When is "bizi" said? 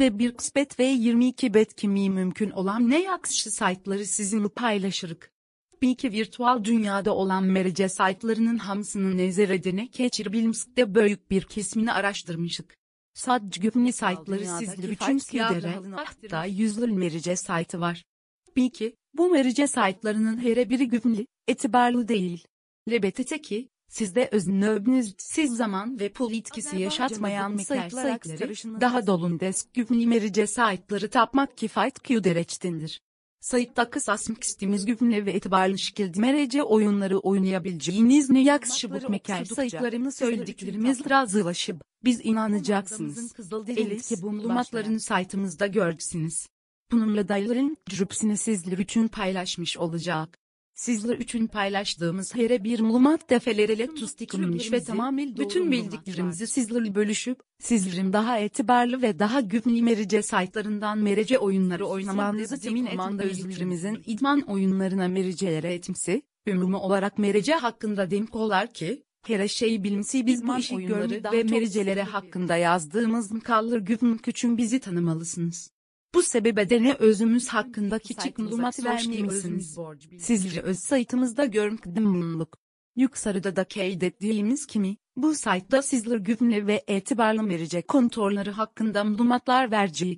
74.58-74.80